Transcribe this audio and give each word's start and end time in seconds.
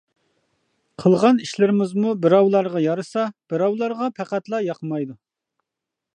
قىلغان 1.03 1.41
ئىشلىرىمىزمۇ 1.43 2.13
بىراۋلارغا 2.23 2.81
يارىسا، 2.87 3.27
بىراۋلارغا 3.55 4.11
پەقەتلا 4.21 4.65
ياقمايدۇ. 4.71 5.21